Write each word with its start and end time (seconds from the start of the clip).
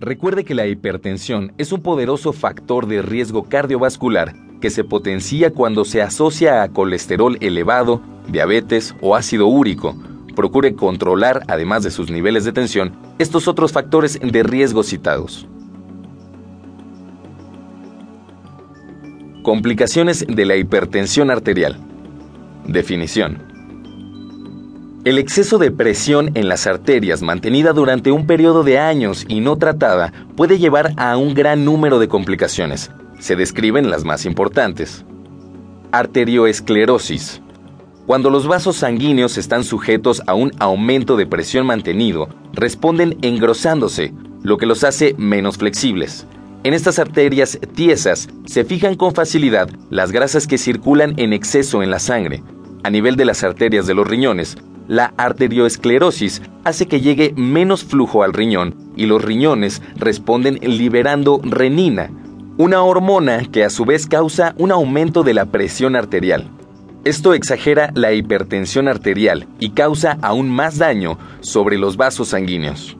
Recuerde 0.00 0.46
que 0.46 0.54
la 0.54 0.66
hipertensión 0.66 1.52
es 1.58 1.72
un 1.72 1.82
poderoso 1.82 2.32
factor 2.32 2.86
de 2.86 3.02
riesgo 3.02 3.42
cardiovascular 3.42 4.34
que 4.58 4.70
se 4.70 4.82
potencia 4.82 5.50
cuando 5.50 5.84
se 5.84 6.00
asocia 6.00 6.62
a 6.62 6.70
colesterol 6.70 7.36
elevado, 7.42 8.00
diabetes 8.26 8.94
o 9.02 9.14
ácido 9.14 9.46
úrico. 9.46 9.94
Procure 10.34 10.74
controlar, 10.74 11.42
además 11.48 11.82
de 11.82 11.90
sus 11.90 12.10
niveles 12.10 12.46
de 12.46 12.52
tensión, 12.52 12.96
estos 13.18 13.46
otros 13.46 13.72
factores 13.72 14.18
de 14.22 14.42
riesgo 14.42 14.82
citados. 14.82 15.46
Complicaciones 19.42 20.24
de 20.26 20.46
la 20.46 20.56
hipertensión 20.56 21.30
arterial. 21.30 21.78
Definición. 22.66 23.49
El 25.02 25.16
exceso 25.16 25.56
de 25.56 25.70
presión 25.70 26.30
en 26.34 26.46
las 26.46 26.66
arterias 26.66 27.22
mantenida 27.22 27.72
durante 27.72 28.12
un 28.12 28.26
periodo 28.26 28.64
de 28.64 28.78
años 28.78 29.24
y 29.28 29.40
no 29.40 29.56
tratada 29.56 30.12
puede 30.36 30.58
llevar 30.58 30.92
a 30.98 31.16
un 31.16 31.32
gran 31.32 31.64
número 31.64 31.98
de 31.98 32.06
complicaciones. 32.06 32.90
Se 33.18 33.34
describen 33.34 33.88
las 33.88 34.04
más 34.04 34.26
importantes. 34.26 35.06
Arterioesclerosis. 35.90 37.40
Cuando 38.06 38.28
los 38.28 38.46
vasos 38.46 38.76
sanguíneos 38.76 39.38
están 39.38 39.64
sujetos 39.64 40.20
a 40.26 40.34
un 40.34 40.52
aumento 40.58 41.16
de 41.16 41.24
presión 41.24 41.64
mantenido, 41.64 42.28
responden 42.52 43.16
engrosándose, 43.22 44.12
lo 44.42 44.58
que 44.58 44.66
los 44.66 44.84
hace 44.84 45.14
menos 45.16 45.56
flexibles. 45.56 46.26
En 46.62 46.74
estas 46.74 46.98
arterias 46.98 47.58
tiesas 47.74 48.28
se 48.44 48.64
fijan 48.66 48.96
con 48.96 49.14
facilidad 49.14 49.70
las 49.88 50.12
grasas 50.12 50.46
que 50.46 50.58
circulan 50.58 51.14
en 51.16 51.32
exceso 51.32 51.82
en 51.82 51.90
la 51.90 52.00
sangre. 52.00 52.42
A 52.82 52.90
nivel 52.90 53.16
de 53.16 53.24
las 53.24 53.44
arterias 53.44 53.86
de 53.86 53.94
los 53.94 54.06
riñones, 54.06 54.58
la 54.90 55.14
arterioesclerosis 55.16 56.42
hace 56.64 56.88
que 56.88 57.00
llegue 57.00 57.32
menos 57.36 57.84
flujo 57.84 58.24
al 58.24 58.32
riñón 58.32 58.74
y 58.96 59.06
los 59.06 59.22
riñones 59.22 59.82
responden 59.94 60.58
liberando 60.62 61.40
renina, 61.44 62.10
una 62.58 62.82
hormona 62.82 63.44
que 63.44 63.62
a 63.62 63.70
su 63.70 63.84
vez 63.84 64.08
causa 64.08 64.52
un 64.58 64.72
aumento 64.72 65.22
de 65.22 65.32
la 65.32 65.46
presión 65.46 65.94
arterial. 65.94 66.50
Esto 67.04 67.34
exagera 67.34 67.92
la 67.94 68.12
hipertensión 68.12 68.88
arterial 68.88 69.46
y 69.60 69.70
causa 69.70 70.18
aún 70.22 70.50
más 70.50 70.78
daño 70.78 71.18
sobre 71.38 71.78
los 71.78 71.96
vasos 71.96 72.30
sanguíneos. 72.30 72.96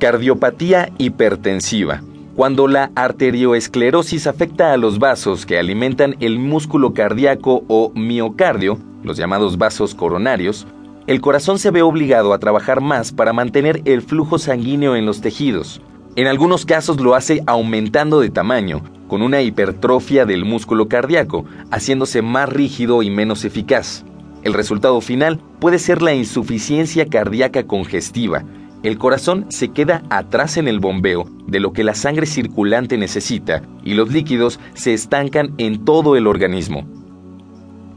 Cardiopatía 0.00 0.90
hipertensiva. 0.98 2.02
Cuando 2.34 2.66
la 2.66 2.90
arterioesclerosis 2.96 4.26
afecta 4.26 4.72
a 4.72 4.76
los 4.76 4.98
vasos 4.98 5.46
que 5.46 5.56
alimentan 5.56 6.16
el 6.18 6.40
músculo 6.40 6.94
cardíaco 6.94 7.62
o 7.68 7.92
miocardio, 7.94 8.78
los 9.06 9.16
llamados 9.16 9.56
vasos 9.56 9.94
coronarios, 9.94 10.66
el 11.06 11.20
corazón 11.20 11.58
se 11.58 11.70
ve 11.70 11.80
obligado 11.82 12.34
a 12.34 12.38
trabajar 12.38 12.80
más 12.80 13.12
para 13.12 13.32
mantener 13.32 13.80
el 13.84 14.02
flujo 14.02 14.38
sanguíneo 14.38 14.96
en 14.96 15.06
los 15.06 15.20
tejidos. 15.20 15.80
En 16.16 16.26
algunos 16.26 16.66
casos 16.66 17.00
lo 17.00 17.14
hace 17.14 17.42
aumentando 17.46 18.20
de 18.20 18.30
tamaño, 18.30 18.82
con 19.06 19.22
una 19.22 19.40
hipertrofia 19.40 20.26
del 20.26 20.44
músculo 20.44 20.88
cardíaco, 20.88 21.44
haciéndose 21.70 22.20
más 22.20 22.48
rígido 22.48 23.02
y 23.02 23.10
menos 23.10 23.44
eficaz. 23.44 24.04
El 24.42 24.52
resultado 24.52 25.00
final 25.00 25.40
puede 25.60 25.78
ser 25.78 26.02
la 26.02 26.14
insuficiencia 26.14 27.06
cardíaca 27.06 27.66
congestiva, 27.66 28.44
el 28.86 28.98
corazón 28.98 29.46
se 29.48 29.70
queda 29.70 30.02
atrás 30.10 30.56
en 30.58 30.68
el 30.68 30.78
bombeo 30.78 31.28
de 31.48 31.58
lo 31.58 31.72
que 31.72 31.82
la 31.82 31.94
sangre 31.94 32.24
circulante 32.24 32.96
necesita 32.96 33.62
y 33.82 33.94
los 33.94 34.12
líquidos 34.12 34.60
se 34.74 34.94
estancan 34.94 35.54
en 35.58 35.84
todo 35.84 36.14
el 36.14 36.28
organismo. 36.28 36.86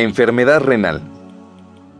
Enfermedad 0.00 0.62
renal. 0.62 1.02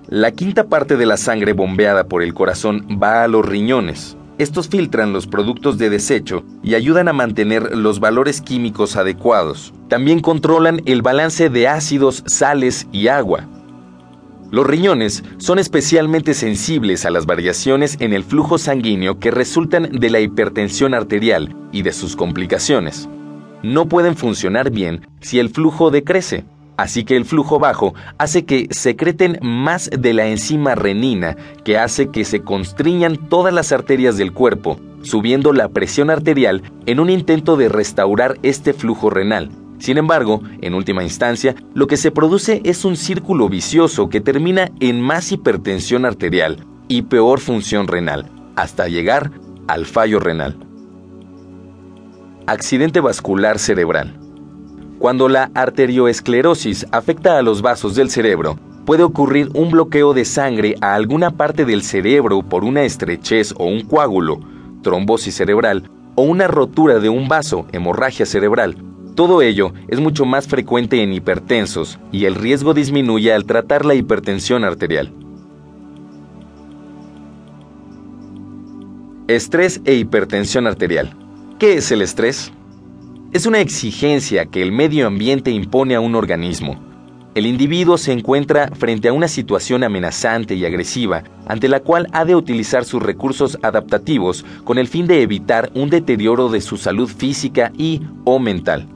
La 0.09 0.33
quinta 0.33 0.69
parte 0.69 0.97
de 0.97 1.05
la 1.05 1.19
sangre 1.19 1.53
bombeada 1.53 2.05
por 2.05 2.23
el 2.23 2.33
corazón 2.33 2.99
va 3.01 3.23
a 3.23 3.29
los 3.29 3.45
riñones. 3.45 4.17
Estos 4.39 4.69
filtran 4.69 5.13
los 5.13 5.27
productos 5.27 5.77
de 5.77 5.91
desecho 5.91 6.43
y 6.63 6.77
ayudan 6.77 7.09
a 7.09 7.13
mantener 7.13 7.77
los 7.77 8.01
valores 8.01 8.41
químicos 8.41 8.97
adecuados. 8.97 9.75
También 9.89 10.21
controlan 10.21 10.81
el 10.87 11.03
balance 11.03 11.51
de 11.51 11.69
ácidos, 11.69 12.25
sales 12.25 12.89
y 12.91 13.09
agua. 13.09 13.47
Los 14.51 14.67
riñones 14.67 15.23
son 15.37 15.59
especialmente 15.59 16.33
sensibles 16.33 17.05
a 17.05 17.11
las 17.11 17.27
variaciones 17.27 17.99
en 18.01 18.15
el 18.15 18.25
flujo 18.25 18.57
sanguíneo 18.57 19.19
que 19.19 19.31
resultan 19.31 19.91
de 19.93 20.09
la 20.09 20.21
hipertensión 20.21 20.95
arterial 20.95 21.55
y 21.71 21.83
de 21.83 21.93
sus 21.93 22.17
complicaciones. 22.17 23.11
No 23.63 23.91
pueden 23.91 24.17
funcionar 24.17 24.71
bien 24.71 25.07
si 25.21 25.39
el 25.39 25.51
flujo 25.51 25.91
decrece, 25.91 26.47
así 26.81 27.05
que 27.05 27.15
el 27.17 27.27
flujo 27.27 27.59
bajo 27.59 27.95
hace 28.17 28.47
que 28.47 28.67
secreten 28.71 29.39
más 29.43 29.91
de 29.91 30.15
la 30.15 30.29
enzima 30.29 30.75
renina, 30.75 31.37
que 31.63 31.77
hace 31.77 32.11
que 32.11 32.25
se 32.25 32.41
constriñan 32.41 33.29
todas 33.29 33.53
las 33.53 33.71
arterias 33.71 34.17
del 34.17 34.33
cuerpo, 34.33 34.81
subiendo 35.03 35.53
la 35.53 35.69
presión 35.69 36.09
arterial 36.09 36.63
en 36.87 36.99
un 36.99 37.11
intento 37.11 37.59
de 37.59 37.69
restaurar 37.69 38.39
este 38.43 38.73
flujo 38.73 39.11
renal. 39.11 39.51
Sin 39.79 39.99
embargo, 39.99 40.43
en 40.63 40.75
última 40.75 41.03
instancia, 41.03 41.55
lo 41.75 41.87
que 41.87 41.99
se 41.99 42.11
produce 42.11 42.63
es 42.65 42.87
un 42.87 42.97
círculo 42.97 43.51
vicioso 43.51 44.09
que 44.09 44.23
termina 44.23 44.71
en 44.81 45.03
más 45.03 45.33
hipertensión 45.33 46.07
arterial 46.07 46.65
y 46.89 47.03
peor 47.03 47.41
función 47.41 47.89
renal, 47.89 48.27
hasta 48.57 48.89
llegar 48.89 49.31
al 49.69 49.85
fallo 49.85 50.19
renal. 50.19 50.57
Accidente 52.47 53.01
vascular 53.01 53.59
cerebral. 53.59 54.30
Cuando 55.01 55.31
la 55.31 55.51
arterioesclerosis 55.55 56.87
afecta 56.93 57.39
a 57.39 57.43
los 57.43 57.63
vasos 57.63 57.95
del 57.95 58.11
cerebro, 58.11 58.59
puede 58.85 59.03
ocurrir 59.03 59.49
un 59.55 59.71
bloqueo 59.71 60.13
de 60.13 60.27
sangre 60.27 60.77
a 60.83 60.95
alguna 60.95 61.31
parte 61.31 61.65
del 61.65 61.83
cerebro 61.83 62.43
por 62.43 62.65
una 62.65 62.83
estrechez 62.83 63.55
o 63.57 63.65
un 63.65 63.81
coágulo, 63.81 64.41
trombosis 64.83 65.35
cerebral, 65.35 65.91
o 66.17 66.23
una 66.25 66.49
rotura 66.49 66.99
de 66.99 67.09
un 67.09 67.29
vaso, 67.29 67.65
hemorragia 67.73 68.27
cerebral, 68.27 68.77
todo 69.15 69.41
ello 69.41 69.73
es 69.89 70.01
mucho 70.01 70.27
más 70.27 70.47
frecuente 70.47 71.03
en 71.03 71.15
hipertensos 71.15 71.99
y 72.13 72.27
el 72.27 72.35
riesgo 72.35 72.75
disminuye 72.75 73.33
al 73.33 73.47
tratar 73.47 73.87
la 73.87 73.95
hipertensión 73.95 74.65
arterial. 74.65 75.15
Estrés 79.29 79.81
e 79.87 79.95
hipertensión 79.95 80.67
arterial. 80.67 81.17
¿Qué 81.59 81.75
es 81.75 81.91
el 81.91 82.03
estrés? 82.03 82.53
Es 83.33 83.47
una 83.47 83.61
exigencia 83.61 84.47
que 84.47 84.61
el 84.61 84.73
medio 84.73 85.07
ambiente 85.07 85.53
impone 85.53 85.95
a 85.95 86.01
un 86.01 86.17
organismo. 86.17 86.81
El 87.37 87.47
individuo 87.47 87.97
se 87.97 88.11
encuentra 88.11 88.73
frente 88.75 89.07
a 89.07 89.13
una 89.13 89.29
situación 89.29 89.85
amenazante 89.85 90.57
y 90.57 90.65
agresiva 90.65 91.23
ante 91.47 91.69
la 91.69 91.79
cual 91.79 92.09
ha 92.13 92.25
de 92.25 92.35
utilizar 92.35 92.85
sus 92.85 93.01
recursos 93.01 93.57
adaptativos 93.63 94.45
con 94.65 94.79
el 94.79 94.89
fin 94.89 95.07
de 95.07 95.23
evitar 95.23 95.71
un 95.77 95.91
deterioro 95.91 96.49
de 96.49 96.61
su 96.61 96.77
salud 96.77 97.09
física 97.09 97.71
y 97.79 98.03
o 98.25 98.41
mental. 98.41 98.89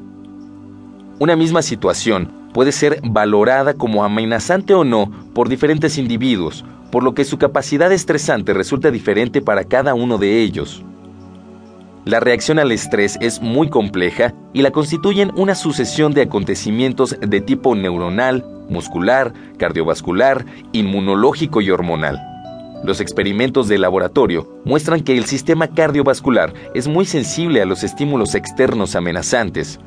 Una 1.21 1.37
misma 1.37 1.62
situación 1.62 2.28
puede 2.53 2.72
ser 2.72 2.99
valorada 3.05 3.75
como 3.75 4.03
amenazante 4.03 4.75
o 4.75 4.83
no 4.83 5.12
por 5.33 5.49
diferentes 5.49 5.97
individuos, 5.97 6.65
por 6.91 7.05
lo 7.05 7.15
que 7.15 7.25
su 7.25 7.39
capacidad 7.39 7.93
estresante 7.93 8.53
resulta 8.53 8.91
diferente 8.91 9.41
para 9.41 9.62
cada 9.62 9.95
uno 9.95 10.19
de 10.19 10.43
ellos. 10.43 10.84
La 12.04 12.20
reacción 12.20 12.59
al 12.59 12.70
estrés 12.72 13.16
es 13.20 13.41
muy 13.41 13.69
compleja 13.69 14.34
y 14.53 14.62
la 14.62 14.70
constituyen 14.70 15.32
una 15.37 15.54
sucesión 15.54 16.12
de 16.12 16.22
acontecimientos 16.22 17.16
de 17.20 17.41
tipo 17.41 17.75
neuronal, 17.75 18.44
muscular, 18.69 19.32
cardiovascular, 19.59 20.44
inmunológico 20.72 21.60
y 21.60 21.70
hormonal. 21.70 22.20
Los 22.84 23.00
experimentos 23.00 23.69
de 23.69 23.78
laboratorio 23.78 24.60
muestran 24.65 25.00
que 25.00 25.16
el 25.16 25.25
sistema 25.25 25.69
cardiovascular 25.69 26.53
es 26.75 26.87
muy 26.88 27.06
sensible 27.06 27.62
a 27.62 27.65
los 27.65 27.82
estímulos 27.82 28.34
externos 28.34 28.94
amenazantes, 28.94 29.81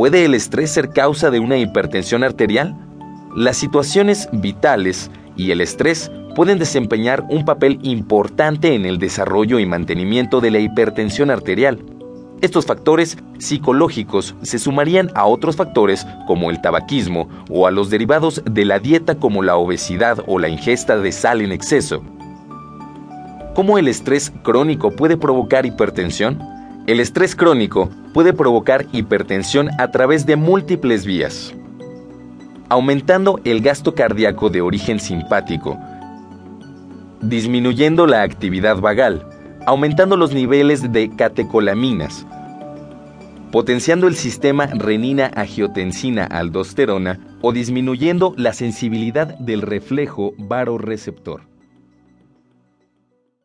¿Puede 0.00 0.24
el 0.24 0.34
estrés 0.34 0.70
ser 0.70 0.90
causa 0.90 1.30
de 1.30 1.40
una 1.40 1.58
hipertensión 1.58 2.24
arterial? 2.24 2.74
Las 3.36 3.58
situaciones 3.58 4.30
vitales 4.32 5.10
y 5.36 5.50
el 5.50 5.60
estrés 5.60 6.10
pueden 6.34 6.58
desempeñar 6.58 7.24
un 7.28 7.44
papel 7.44 7.78
importante 7.82 8.74
en 8.74 8.86
el 8.86 8.98
desarrollo 8.98 9.58
y 9.58 9.66
mantenimiento 9.66 10.40
de 10.40 10.50
la 10.50 10.58
hipertensión 10.58 11.30
arterial. 11.30 11.78
Estos 12.40 12.64
factores 12.64 13.18
psicológicos 13.38 14.34
se 14.42 14.58
sumarían 14.58 15.10
a 15.14 15.26
otros 15.26 15.56
factores 15.56 16.06
como 16.26 16.50
el 16.50 16.60
tabaquismo 16.62 17.28
o 17.50 17.66
a 17.66 17.70
los 17.70 17.90
derivados 17.90 18.42
de 18.50 18.64
la 18.64 18.78
dieta 18.78 19.16
como 19.16 19.42
la 19.42 19.56
obesidad 19.56 20.24
o 20.26 20.38
la 20.38 20.48
ingesta 20.48 20.96
de 20.96 21.12
sal 21.12 21.42
en 21.42 21.52
exceso. 21.52 22.02
¿Cómo 23.54 23.76
el 23.76 23.88
estrés 23.88 24.32
crónico 24.42 24.90
puede 24.92 25.18
provocar 25.18 25.66
hipertensión? 25.66 26.38
El 26.86 26.98
estrés 26.98 27.36
crónico 27.36 27.90
puede 28.14 28.32
provocar 28.32 28.86
hipertensión 28.92 29.68
a 29.78 29.90
través 29.90 30.24
de 30.24 30.36
múltiples 30.36 31.04
vías, 31.04 31.54
aumentando 32.70 33.38
el 33.44 33.60
gasto 33.60 33.94
cardíaco 33.94 34.48
de 34.48 34.62
origen 34.62 34.98
simpático, 34.98 35.78
disminuyendo 37.22 38.06
la 38.06 38.22
actividad 38.22 38.80
vagal, 38.80 39.26
aumentando 39.66 40.16
los 40.16 40.32
niveles 40.32 40.90
de 40.92 41.10
catecolaminas, 41.10 42.26
potenciando 43.52 44.08
el 44.08 44.14
sistema 44.14 44.66
renina-angiotensina-aldosterona 44.66 47.18
o 47.42 47.52
disminuyendo 47.52 48.34
la 48.36 48.52
sensibilidad 48.52 49.38
del 49.38 49.62
reflejo 49.62 50.34
varoreceptor. 50.38 51.49